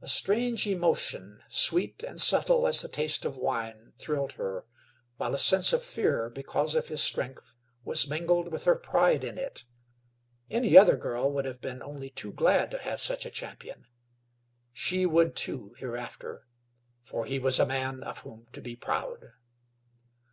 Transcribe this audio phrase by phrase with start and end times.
[0.00, 4.66] A strange emotion, sweet and subtle as the taste of wine, thrilled her,
[5.18, 7.54] while a sense of fear because of his strength
[7.84, 9.62] was mingled with her pride in it.
[10.50, 13.84] Any other girl would have been only too glad to have such a champion;
[14.72, 16.48] she would, too, hereafter,
[17.00, 19.30] for he was a man of whom to be proud.